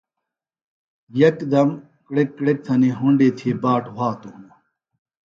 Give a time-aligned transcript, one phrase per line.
[1.19, 1.69] یکدم
[2.05, 4.57] کِڑکک کِڑکک تھنیۡ ہُونڈی تھی باٹ وھاتوۡ ہِنوۡ